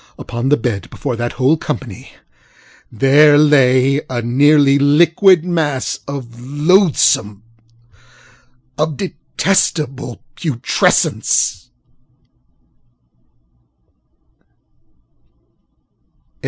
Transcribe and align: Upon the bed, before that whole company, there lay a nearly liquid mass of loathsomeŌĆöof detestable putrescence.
Upon 0.17 0.49
the 0.49 0.57
bed, 0.57 0.89
before 0.89 1.15
that 1.17 1.33
whole 1.33 1.57
company, 1.57 2.11
there 2.91 3.37
lay 3.37 4.01
a 4.09 4.23
nearly 4.23 4.79
liquid 4.79 5.45
mass 5.45 5.99
of 6.07 6.25
loathsomeŌĆöof 6.39 7.47
detestable 8.97 10.23
putrescence. 10.35 11.69